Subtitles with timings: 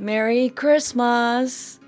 [0.00, 1.80] Merry Christmas!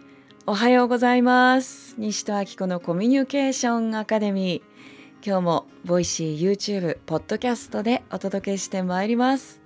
[0.47, 1.95] おはようございます。
[1.97, 5.27] 西任暁子のコミュニケーションアカデミー。
[5.27, 9.63] 今日もボイシー YouTube、ポッドキャストでお届けしてまいります。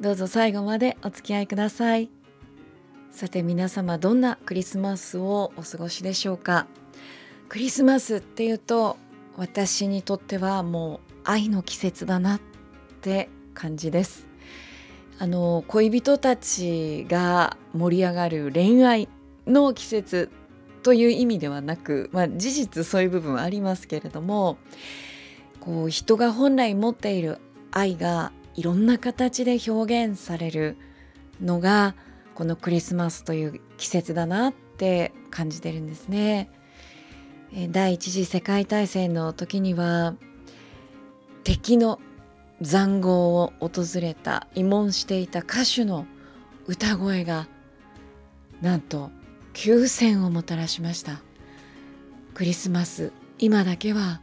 [0.00, 2.10] どうぞ最後までお付き合いください。
[3.10, 6.66] さて皆様どんなクリスマスをお過ごしでしょうか。
[7.48, 8.98] クリスマスっていうと
[9.38, 12.40] 私にとってはもう愛の季節だなっ
[13.00, 14.31] て感じです。
[15.22, 19.08] あの恋人たちが盛り上がる恋愛
[19.46, 20.32] の季節
[20.82, 24.58] という意味ではなく、まあ、事実そういう部分はありますけれども
[25.60, 27.38] こう人が本来持っている
[27.70, 30.76] 愛がいろんな形で表現される
[31.40, 31.94] のが
[32.34, 36.50] このクリスマスという季節だなって感じてるんですね。
[37.70, 40.16] 第一次世界大戦の時には
[41.44, 42.00] 敵の
[42.62, 46.06] 塹壕を訪れた慰問していた歌手の
[46.66, 47.48] 歌声が
[48.60, 49.10] なんと
[49.52, 51.20] 休戦をもたらしました。
[52.34, 54.22] クリスマス今だけは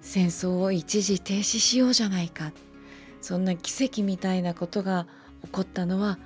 [0.00, 2.52] 戦争を一時停止しようじゃないか。
[3.20, 5.06] そんな奇跡みたいなことが
[5.44, 6.18] 起こったのは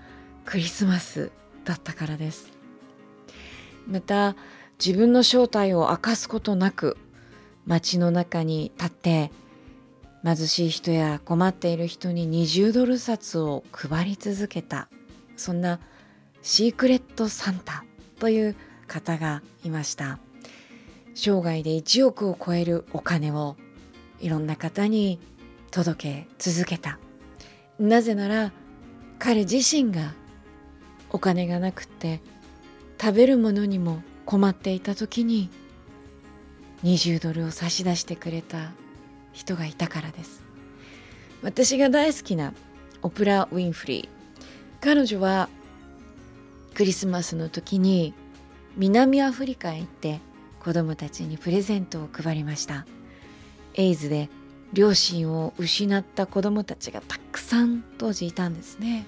[0.44, 1.30] クリスマス
[1.64, 2.50] だったからです。
[3.86, 4.36] また
[4.78, 6.98] 自分の正体を明かすことなく
[7.66, 9.32] 街の中に立って
[10.26, 14.88] 貧しい人や困っている人に20ドル札を配り続けた。
[15.36, 15.78] そんな
[16.42, 17.84] シークレットサンタ
[18.18, 18.56] という
[18.88, 20.18] 方がいました。
[21.14, 23.56] 生涯で1億を超えるお金を
[24.18, 25.20] いろんな方に
[25.70, 26.98] 届け続けた。
[27.78, 28.50] なぜなら
[29.20, 30.12] 彼自身が
[31.10, 32.20] お金がなくって
[33.00, 35.50] 食べるものにも困っていた時に
[36.82, 38.72] 20ドルを差し出してくれた。
[39.36, 40.42] 人がいたからです。
[41.42, 42.54] 私が大好きな
[43.02, 44.08] オプラ・ウィンフリー。
[44.80, 45.48] 彼女は
[46.74, 48.14] クリスマスの時に
[48.76, 50.20] 南アフリカへ行って
[50.60, 52.86] 子供たちにプレゼントを配りました。
[53.74, 54.30] エイズで
[54.72, 59.06] 両親を失った子供たちがたくさん当時いたんですね。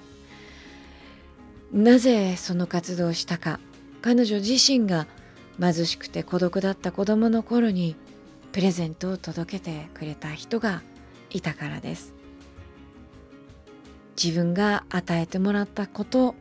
[1.73, 3.59] なぜその活動をしたか。
[4.01, 5.07] 彼女自身が
[5.59, 7.95] 貧しくて孤独だった子供の頃に
[8.51, 10.81] プレゼントを届けてくれた人が
[11.29, 12.13] いたからです。
[14.21, 16.35] 自分が与えてもらったこと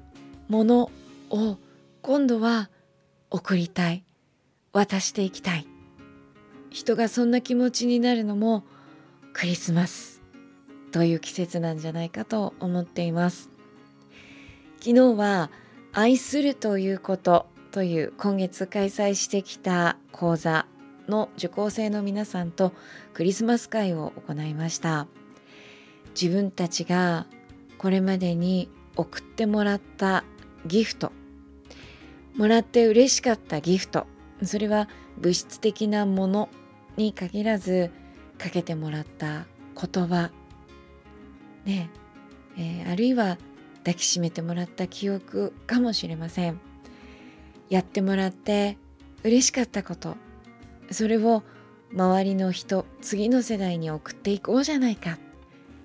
[0.49, 0.91] もの
[1.31, 1.59] を
[2.03, 2.71] 今度は
[3.31, 4.05] 送りたい。
[4.73, 5.67] 渡していきたい。
[6.71, 8.65] 人がそんな気持ちになるのも
[9.33, 10.23] クリスマス
[10.93, 13.51] という季節なんじゃないかと思っています。
[14.81, 15.51] 昨日は
[15.93, 20.67] 愛するということという今月開催してきた講座
[21.09, 22.73] の受講生の皆さんと
[23.15, 25.07] クリスマス会を行いました。
[26.21, 27.27] 自分たちが
[27.79, 30.25] これまでに送ってもらった
[30.67, 31.13] ギフト
[32.37, 34.07] もらって嬉しかったギフト
[34.43, 36.49] それは物質的なもの
[36.97, 37.91] に限らず
[38.37, 39.47] かけてもらった
[39.81, 40.31] 言葉
[41.65, 41.91] ね
[42.57, 43.39] えー、あるいは
[43.79, 46.61] 抱きしめてもらった記憶かもしれません。
[47.71, 48.77] やってもらって
[49.23, 50.17] 嬉しかったこと
[50.91, 51.43] それを
[51.93, 55.19] 周りの人次の世代に送っていこうじゃないか。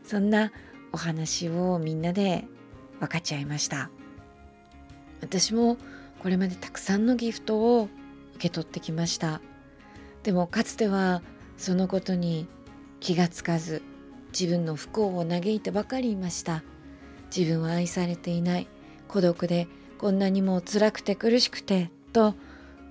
[0.03, 0.51] そんな
[0.91, 2.45] お話をみんなで
[2.99, 3.89] 分かち合いました。
[5.21, 5.77] 私も
[6.19, 7.89] これまでたくさんのギフトを
[8.35, 9.41] 受け取ってきました。
[10.23, 11.21] でもかつては
[11.57, 12.47] そのことに
[12.99, 13.81] 気がつかず
[14.37, 16.63] 自分の不幸を嘆いてばかりいました。
[17.35, 18.67] 自分は愛されていない。
[19.07, 22.35] 孤独でこんなにも辛くて苦しくてと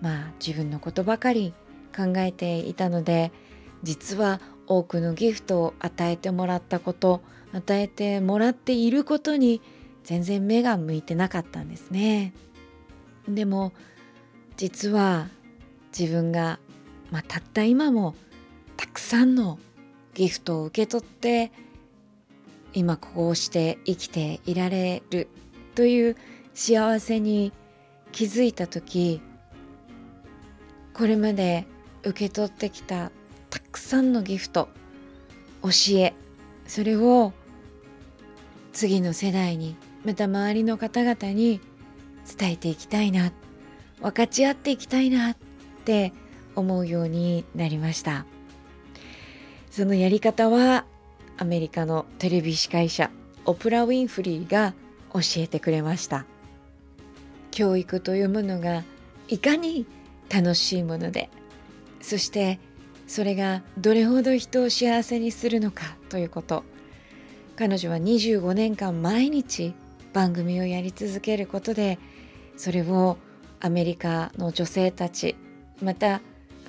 [0.00, 1.54] まあ自分のことばかり
[1.92, 3.32] 考えていたので
[3.82, 7.22] 実は多くのギフトを与えてもらったこと
[7.52, 9.60] 与えてもらっていることに
[10.04, 12.32] 全然目が向いてなかったんですね。
[13.28, 13.72] でも
[14.56, 15.28] 実は
[15.96, 16.58] 自分が、
[17.10, 18.14] まあ、たった今も
[18.76, 19.58] たくさんの
[20.14, 21.52] ギフトを受け取って
[22.72, 25.28] 今こうして生きていられる
[25.74, 26.16] という
[26.54, 27.52] 幸せに
[28.12, 29.20] 気づいた時
[30.94, 31.66] これまで
[32.04, 33.10] 受け取ってきた
[33.50, 34.68] たくさんのギフト
[35.62, 36.14] 教え
[36.66, 37.32] それを
[38.72, 41.60] 次の世代にまた周りの方々に
[42.38, 43.32] 伝えていきたいな
[44.00, 45.36] 分かち合っていきたいなっ
[45.84, 46.12] て
[46.56, 48.26] 思うようになりました。
[49.70, 50.84] そのやり方は
[51.38, 53.10] アメリカのテレビ司会者
[53.46, 54.74] オプラ・ウィンフリーが
[55.14, 56.26] 教えてくれました。
[57.50, 58.82] 教育というものが
[59.28, 59.86] いかに
[60.30, 61.30] 楽しいもので
[62.02, 62.58] そして
[63.06, 66.64] それがどれほど人を幸せにするのかということ。
[67.56, 69.74] 彼女は25年間毎日
[70.12, 71.98] 番組をやり続けることで
[72.56, 73.18] それを
[73.60, 75.36] アメリカの女性たち
[75.82, 76.20] またア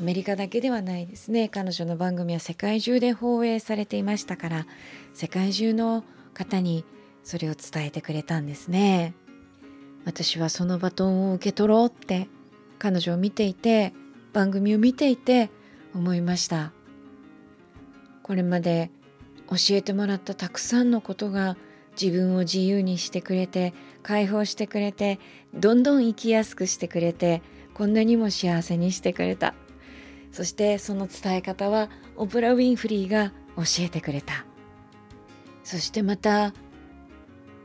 [0.02, 1.50] メリカだけではないですね。
[1.50, 4.68] 彼女の番組は世界中で放映されていましたから
[5.14, 6.04] 世界中の
[6.34, 6.84] 方に
[7.24, 9.14] それを伝えてくれたんですね。
[10.06, 12.28] 私はそのバトンを受け取ろうって
[12.78, 13.94] 彼女を見ていて
[14.34, 15.50] 番組を見ていて
[15.96, 16.74] 思いました。
[18.24, 18.90] これまで
[19.50, 21.58] 教えてもらったたくさんのことが
[22.00, 25.20] 自分を自由にしてくれて解放してくれて
[25.54, 27.42] どんどん生きやすくしてくれて
[27.74, 29.54] こんなにも幸せにしてくれた。
[30.32, 34.46] そしてその伝え方はオプラ・ウィンフリーが教えてくれた。
[35.64, 36.54] そしてまた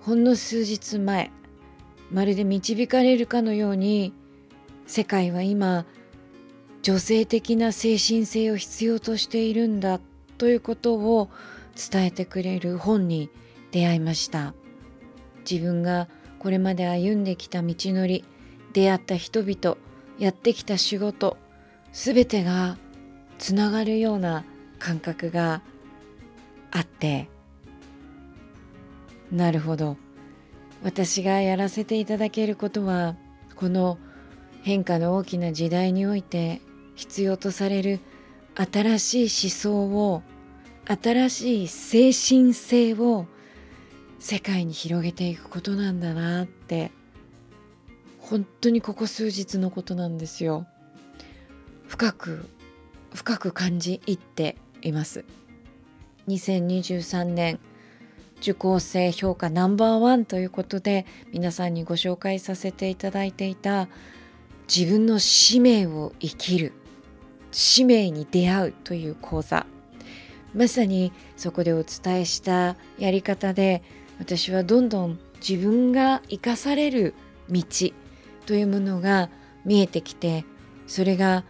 [0.01, 1.31] ほんの数日前
[2.11, 4.13] まるで導かれるかのように
[4.87, 5.87] 世界は今
[6.83, 10.01] 女性的な精神性を必要としているんだ
[10.39, 11.29] ということを
[11.77, 13.31] 伝えてくれる本に
[13.71, 14.55] 出会いました。
[15.49, 16.09] 自分が
[16.39, 18.25] これまで歩んできた道のり
[18.73, 19.77] 出会った人々
[20.19, 21.37] やってきた仕事
[21.93, 22.77] 全てが
[23.39, 24.45] つながるような
[24.79, 25.63] 感覚が
[26.71, 27.29] あって。
[29.33, 29.97] なるほど。
[30.83, 33.17] 私がやらせていただけることは
[33.57, 33.99] この
[34.63, 36.61] 変化の大きな時代において
[36.99, 38.01] 必要とされる
[38.57, 40.23] 新しい思想を
[40.85, 43.27] 新しい精神性を
[44.19, 46.91] 世界に広げていくことなんだなって
[48.19, 50.67] 本当にここ数日のことなんですよ。
[51.87, 52.45] 深く
[53.15, 55.25] 深く感じいっています。
[56.27, 57.61] 2023年
[58.41, 63.89] 受講生評価ナンバーワンということで皆さんにご紹介させていただいていた
[64.69, 66.73] 自分の使命を生きる
[67.51, 69.67] 使命に出会うという講座。
[70.55, 73.83] まさにそこでお伝えしたやり方で
[74.19, 77.15] 私はどんどん自分が生かされる
[77.51, 77.63] 道
[78.47, 79.31] というものが
[79.65, 80.45] 見えてきて
[80.87, 81.45] それが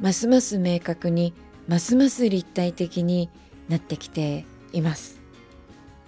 [0.00, 1.34] ますます明確に
[1.66, 3.28] ますます立体的に
[3.68, 5.22] なってきています。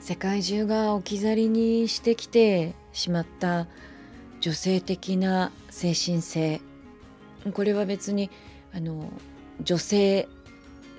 [0.01, 3.67] 世界中が置き去りにしてきてしまった
[4.41, 6.61] 女性的な精神性。
[7.53, 8.31] これは別に
[8.73, 9.11] あの
[9.63, 10.29] 女性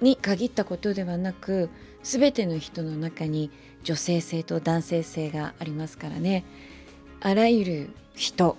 [0.01, 1.69] に限ったことではなく
[2.03, 3.51] 全ての人の中に
[3.83, 6.43] 女性性と男性性がありますからね。
[7.19, 8.57] あらゆる人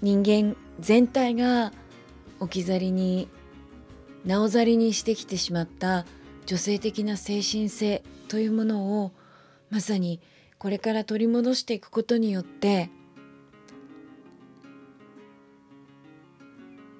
[0.00, 1.72] 人間全体が
[2.40, 3.28] 置き去りに
[4.24, 6.06] なおざりにしてきてしまった
[6.46, 9.12] 女性的な精神性というものを
[9.70, 10.20] まさに
[10.58, 12.90] これから取り戻していくことによって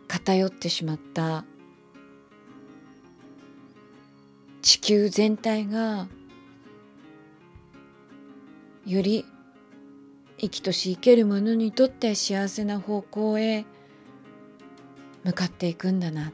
[0.06, 1.44] 偏ってしまった
[4.62, 6.08] 地球全体が
[8.87, 9.25] より
[10.38, 13.64] 生きとし生ける者にとって幸せな方向へ
[15.25, 16.32] 向かっていくんだな。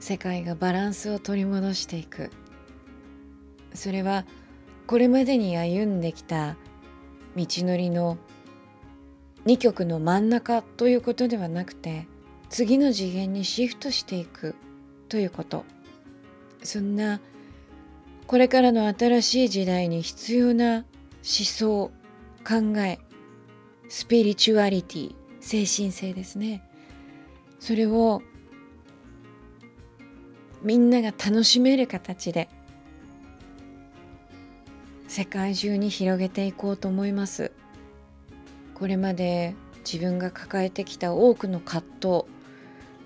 [0.00, 2.30] 世界がバランスを取り戻していく。
[3.74, 4.24] それは
[4.86, 6.56] これまでに歩んできた
[7.36, 8.18] 道のりの
[9.46, 12.06] 2極の真ん中ということではなくて
[12.48, 14.54] 次の次元にシフトしていく
[15.08, 15.64] ということ。
[16.64, 17.20] そんな
[18.26, 20.84] これからの新しい時代に必要な思
[21.22, 21.90] 想
[22.42, 22.98] 考え
[23.88, 26.66] スピリチュアリティ精神性ですね。
[27.60, 28.22] それを
[30.62, 32.48] みんなが楽しめる形で
[35.06, 37.52] 世界中に広げていこうと思います。
[38.74, 39.54] これまで
[39.84, 42.24] 自分が抱えてきた多くの葛藤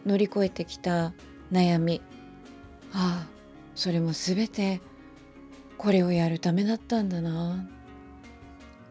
[0.07, 1.13] 乗り越えてきた
[1.53, 2.01] 悩み
[2.93, 3.38] ああ
[3.79, 4.81] それも全て
[5.77, 7.65] これをやるためだったんだな。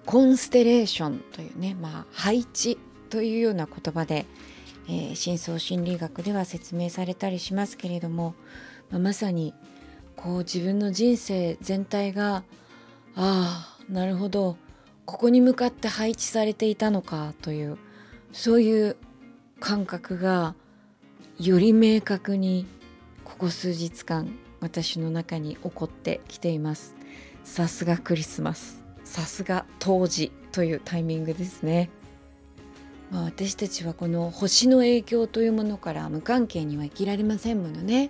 [0.05, 2.77] コンステレーションというね、まあ、配置
[3.09, 4.25] というような言葉で、
[4.87, 8.33] えー、深層心理学では説明されたりしますけれども、
[8.89, 9.53] まあ、まさに
[10.15, 12.45] こう自分の人生全体が
[13.17, 14.55] ああなるほど
[15.05, 17.77] ここに向かって配置されていたのかという
[18.31, 18.95] そういう
[19.59, 20.55] 感覚が
[21.37, 22.65] より明確に
[23.25, 26.95] ここ数日間私の中に起こってきています。
[27.43, 28.83] さすがクリスマス。
[29.03, 31.89] さすが当時というタイミングですね、
[33.09, 38.09] まあ、私たちはこの星の影響というものから無関係には生きられませんものね、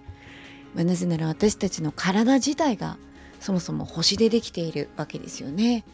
[0.74, 2.98] まあ、なぜなら私たちの体自体が
[3.40, 5.86] そもそも星でできているわけですよね。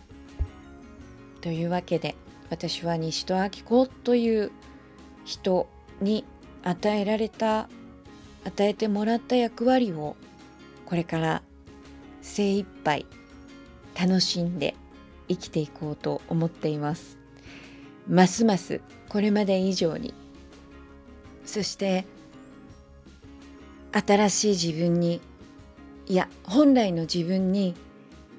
[1.41, 2.15] というわけで
[2.49, 4.51] 私は西戸明子という
[5.25, 5.67] 人
[5.99, 6.23] に
[6.63, 7.67] 与えられた
[8.45, 10.15] 与えてもらった役割を
[10.85, 11.41] これから
[12.21, 13.05] 精一杯
[13.99, 14.75] 楽しんで
[15.27, 17.19] 生きていこうと思っています
[18.07, 20.13] ますますこれまで以上に
[21.45, 22.05] そして
[23.91, 25.21] 新しい自分に
[26.07, 27.75] いや本来の自分に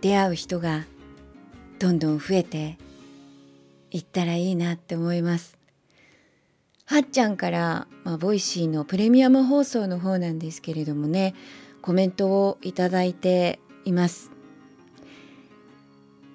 [0.01, 0.85] 出会う人が
[1.79, 2.77] どんどん増えて
[3.91, 5.54] いったらいいなって思います。
[6.87, 11.35] はっちゃんから、まあ、ボイシーのプレミアム放送の方なんですけれどもね
[11.81, 14.31] コメントをいただいています。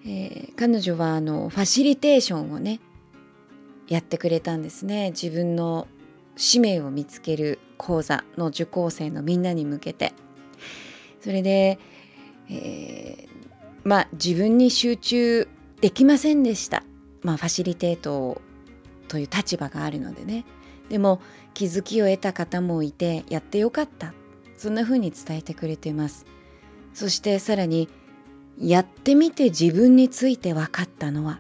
[0.06, 2.80] えー、彼女はあのファシリテーションをね
[3.88, 5.12] やってくれたんですね。
[5.12, 5.88] 自分の
[6.36, 10.14] 使命を見つける講座の受講生のみんなに向けて。
[11.22, 11.80] それで、
[12.50, 13.30] えー、
[13.84, 15.48] まあ自分に集中
[15.82, 16.84] できませんでした、
[17.22, 18.42] まあ、ファシリテートを
[19.10, 20.46] という立場があるのでね。
[20.88, 21.22] でも
[21.54, 24.14] 気づきを得た方もいてやってよかった。
[24.58, 26.26] そんな風に伝えてくれています。
[26.94, 27.90] そしてさらに
[28.60, 31.40] やってみて自分について分かったのは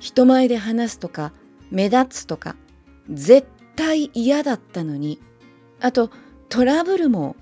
[0.00, 1.32] 人前で話すとか
[1.70, 2.56] 目立つとか
[3.10, 3.46] 絶
[3.76, 5.20] 対嫌だったのに
[5.80, 6.10] あと
[6.48, 7.36] トラブルも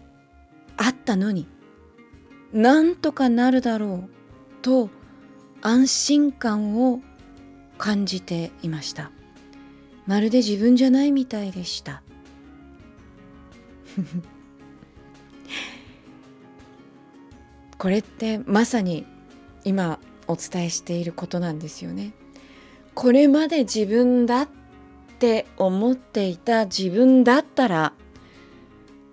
[0.76, 1.46] あったのに
[2.52, 4.10] なんとかなるだろう
[4.62, 4.90] と
[5.62, 7.00] 安心感を
[7.84, 9.10] 感じていました。
[10.06, 12.02] まるで自分じゃないみたいでした。
[17.76, 19.04] これってまさに
[19.64, 19.98] 今
[20.28, 22.14] お伝えしていることなんですよね。
[22.94, 24.48] これまで自分だっ
[25.18, 27.92] て思っていた自分だったら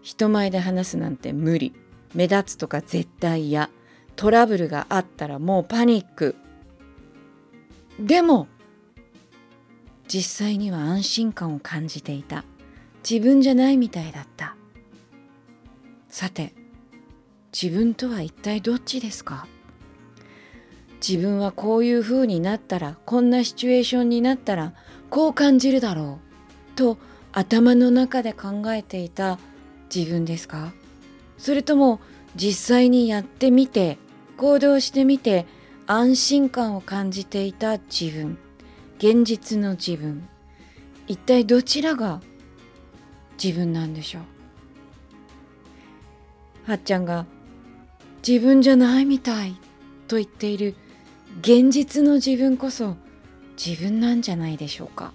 [0.01, 1.73] 人前で話すなんて無理。
[2.13, 3.69] 目立つとか絶対嫌。
[4.15, 6.37] トラブルがあったらもうパニック。
[7.99, 8.47] でも
[10.13, 12.43] 実際には安心感を感じていた。
[13.09, 14.57] 自分じゃないみたいだった。
[16.09, 16.53] さて
[17.53, 19.47] 自分とは一体どっちですか？
[21.07, 24.73] 自分はこういう風になったらこんなシチュエーションになったら
[25.09, 26.19] こう感じるだろ
[26.73, 26.97] うと
[27.31, 29.39] 頭の中で考えていた
[29.95, 30.73] 自分ですか？
[31.37, 32.01] それとも
[32.35, 33.97] 実際にやってみて
[34.35, 35.45] 行動してみて
[35.87, 38.37] 安心感を感じていた自分。
[39.03, 40.29] 現実の自分。
[41.07, 42.21] 一体どちらが
[43.43, 44.19] 自分なんでしょ
[46.67, 46.69] う？
[46.69, 47.25] はっちゃんが
[48.25, 49.55] 自分じゃないみたい
[50.07, 50.75] と言っている
[51.39, 52.95] 現実の自分こそ
[53.57, 55.13] 自分なんじゃないでしょうか？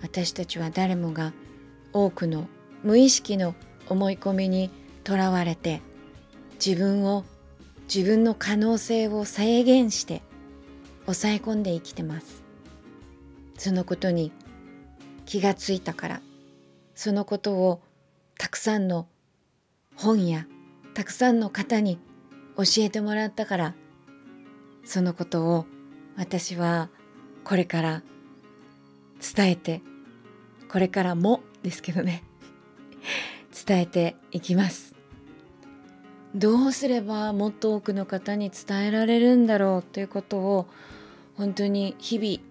[0.00, 1.34] 私たちは誰もが
[1.92, 2.48] 多くの
[2.82, 3.54] 無意識の
[3.90, 4.70] 思い込みに
[5.04, 5.82] とらわれて
[6.64, 7.26] 自分を
[7.92, 10.22] 自分の可能性を制限して
[11.04, 12.47] 抑え込んで生きてます。
[13.58, 14.32] そのことに
[15.26, 16.20] 気がついたから
[16.94, 17.82] そのことを
[18.38, 19.08] たくさんの
[19.94, 20.46] 本や
[20.94, 21.98] たくさんの方に
[22.56, 23.74] 教えてもらったから
[24.84, 25.66] そのことを
[26.16, 26.88] 私は
[27.44, 28.02] これから
[29.36, 29.82] 伝えて
[30.70, 32.22] これからもですけどね
[33.66, 34.94] 伝えていきます。
[36.34, 40.68] どうすればもっと多くの方に伝えられるんだろうということを
[41.36, 42.47] 本当に日々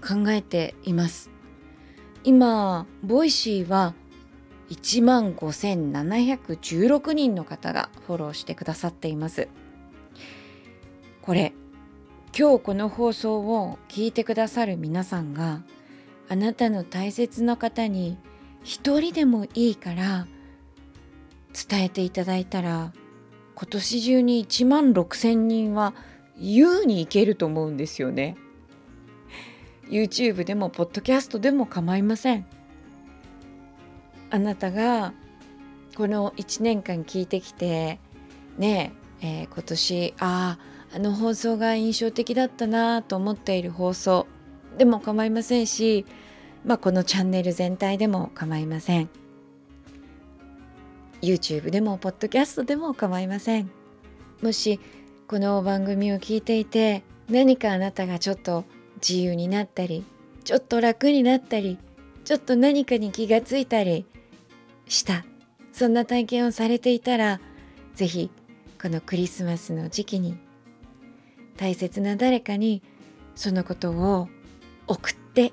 [0.00, 1.30] 考えています
[2.24, 3.94] 今ボイシーは
[4.70, 9.48] 1万5716人の方がフォローしてくださっています
[11.22, 11.52] これ
[12.36, 15.62] 今日この放送を聞いてくださる皆さんが
[16.28, 18.16] あなたの大切な方に
[18.62, 20.26] 一人でもいいから
[21.68, 22.92] 伝えていただいたら
[23.56, 25.94] 今年中に1万6,000人は
[26.38, 28.36] 優にいけると思うんですよね。
[29.90, 32.46] YouTube でもポッドキャストでも構いません。
[34.30, 35.12] あなたが
[35.96, 37.98] この1年間聞いてきて
[38.56, 40.58] ねええー、今年あ
[40.92, 44.26] ああの放送が印象的だったなと思っている放送
[44.78, 46.06] でも構いませんし、
[46.64, 49.08] まあ、このチャンネル全体でも構いません
[51.22, 53.70] YouTube でもポッドキャストでも構いません
[54.42, 54.80] もし
[55.28, 58.64] この番組を聞いていて何かあなたがちょっと
[59.06, 60.04] 自由になったり
[60.44, 61.78] ちょっと楽になったり
[62.24, 64.06] ちょっと何かに気がついたり
[64.86, 65.24] した。
[65.72, 67.40] そんな体験をされていたら
[67.94, 68.30] 是非
[68.80, 70.36] このクリスマスの時期に
[71.56, 72.82] 大切な誰かに
[73.34, 74.28] そのことを
[74.86, 75.52] 送って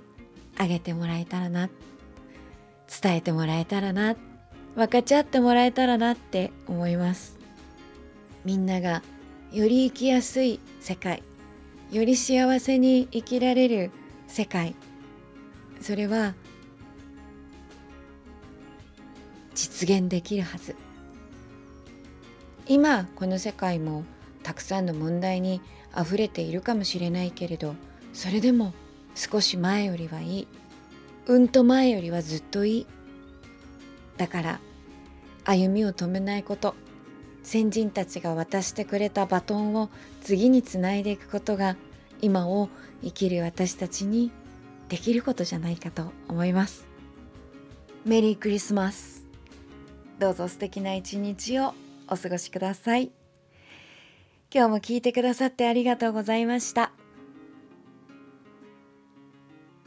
[0.57, 1.69] あげてもらえたらな
[3.01, 4.15] 伝えてもらえたらな
[4.75, 7.37] 分かち合ってもらえたらなって思います。
[8.45, 9.03] みんなが
[9.51, 11.23] より生きやすい世界
[11.91, 13.91] より幸せに生きられる
[14.27, 14.75] 世界。
[15.79, 16.35] それは
[19.55, 20.75] 実現できるはず。
[22.67, 24.03] 今この世界も
[24.43, 25.61] たくさんの問題に
[25.97, 27.75] 溢れているかもしれないけれど
[28.11, 28.73] それでも
[29.15, 30.47] 少し前よりはいい。
[31.27, 32.87] うんと前よりはずっといい。
[34.17, 34.59] だから
[35.45, 36.75] 歩みを止めないこと。
[37.47, 39.89] 先人たちが渡してくれたバトンを
[40.19, 41.77] 次につないでいくことが
[42.21, 42.67] 今を
[43.01, 44.33] 生きる私たちに
[44.89, 46.85] できることじゃないかと思います。
[48.03, 49.25] メリークリスマス。
[50.19, 51.73] どうぞ素敵な一日を
[52.09, 53.13] お過ごしください。
[54.53, 56.91] 今日も聞いてくださってありがとうございました。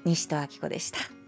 [0.06, 1.19] 西戸明子でした。